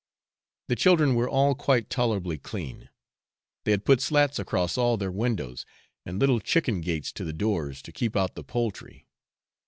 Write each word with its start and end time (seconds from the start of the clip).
The 0.67 0.75
children 0.75 1.13
were 1.13 1.29
all 1.29 1.53
quite 1.53 1.91
tolerably 1.91 2.39
clean; 2.39 2.89
they 3.65 3.69
had 3.69 3.85
put 3.85 4.01
slats 4.01 4.39
across 4.39 4.75
all 4.75 4.97
their 4.97 5.11
windows, 5.11 5.63
and 6.07 6.17
little 6.17 6.39
chicken 6.39 6.81
gates 6.81 7.11
to 7.11 7.23
the 7.23 7.31
doors 7.33 7.83
to 7.83 7.91
keep 7.91 8.15
out 8.15 8.33
the 8.33 8.43
poultry. 8.43 9.05